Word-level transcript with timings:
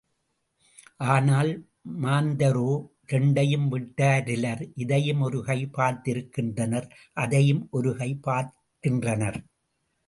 ஆனால், 1.07 1.51
மாந்தரோ 2.01 2.71
இரண்டையும் 3.05 3.67
விட்டாரிலர் 3.71 4.63
இதையும் 4.75 5.21
ஒரு 5.21 5.41
கை 5.43 5.59
பார்க்கின்றனர் 5.77 6.89
அதையும் 7.17 7.63
ஒரு 7.71 7.91
கை 7.95 8.11
பார்க்கின்றனர். 8.27 9.39